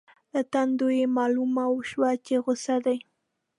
له 0.33 0.41
تندو 0.53 0.87
یې 0.97 1.05
مالومه 1.15 1.65
شوه 1.89 2.09
چې 2.25 2.35
غصه 2.45 2.75
دي. 2.85 2.97